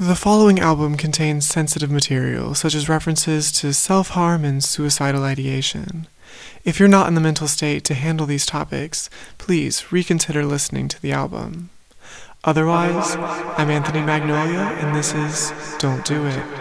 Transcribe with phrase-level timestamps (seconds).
[0.00, 6.06] The following album contains sensitive material, such as references to self harm and suicidal ideation.
[6.64, 11.02] If you're not in the mental state to handle these topics, please reconsider listening to
[11.02, 11.68] the album.
[12.44, 13.14] Otherwise,
[13.58, 16.59] I'm Anthony Magnolia, and this is Don't Do It.